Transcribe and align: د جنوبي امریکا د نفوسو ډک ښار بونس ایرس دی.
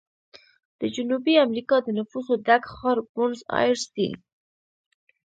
د 0.79 0.81
جنوبي 0.95 1.33
امریکا 1.45 1.75
د 1.83 1.87
نفوسو 1.97 2.33
ډک 2.47 2.63
ښار 2.75 2.97
بونس 3.13 3.39
ایرس 3.59 3.83
دی. 3.95 4.09